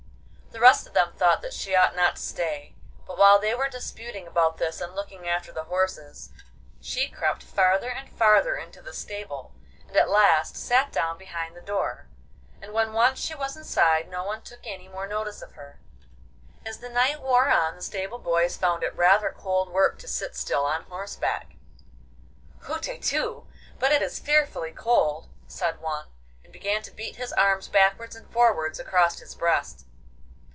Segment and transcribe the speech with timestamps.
[0.51, 2.75] The rest of them thought that she ought not to stay,
[3.07, 6.29] but while they were disputing about this and looking after the horses,
[6.81, 9.53] she crept farther and farther into the stable,
[9.87, 12.09] and at last sat down behind the door,
[12.61, 15.79] and when once she was inside no one took any more notice of her.
[16.65, 20.35] As the night wore on the stable boys found it rather cold work to sit
[20.35, 21.53] still on horseback.
[22.63, 23.47] 'Hutetu!
[23.79, 26.07] But it is fearfully cold!' said one,
[26.43, 29.85] and began to beat his arms backwards and forwards across his breast.